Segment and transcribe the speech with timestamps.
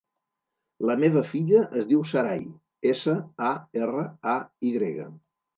[0.89, 2.41] La meva filla es diu Saray:
[2.95, 3.15] essa,
[3.51, 3.55] a,
[3.85, 4.39] erra, a,
[4.71, 5.11] i grega.